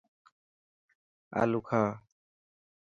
[1.41, 1.93] آلو کاهه.